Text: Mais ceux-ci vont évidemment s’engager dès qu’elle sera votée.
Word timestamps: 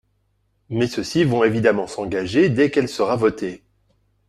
Mais 0.71 0.87
ceux-ci 0.87 1.25
vont 1.25 1.43
évidemment 1.43 1.85
s’engager 1.85 2.49
dès 2.49 2.71
qu’elle 2.71 2.89
sera 2.89 3.15
votée. 3.15 3.61